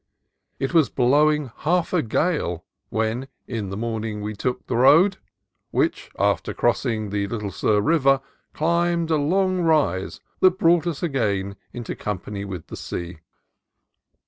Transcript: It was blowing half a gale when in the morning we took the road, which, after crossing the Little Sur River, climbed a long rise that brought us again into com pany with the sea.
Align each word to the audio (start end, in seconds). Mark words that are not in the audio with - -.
It 0.57 0.73
was 0.73 0.89
blowing 0.89 1.51
half 1.57 1.93
a 1.93 2.01
gale 2.01 2.65
when 2.89 3.27
in 3.47 3.69
the 3.69 3.77
morning 3.77 4.21
we 4.21 4.33
took 4.33 4.65
the 4.65 4.75
road, 4.77 5.17
which, 5.69 6.09
after 6.17 6.55
crossing 6.55 7.11
the 7.11 7.27
Little 7.27 7.51
Sur 7.51 7.81
River, 7.81 8.19
climbed 8.51 9.11
a 9.11 9.17
long 9.17 9.59
rise 9.59 10.19
that 10.39 10.57
brought 10.57 10.87
us 10.87 11.03
again 11.03 11.55
into 11.71 11.95
com 11.95 12.17
pany 12.17 12.43
with 12.47 12.65
the 12.65 12.77
sea. 12.77 13.19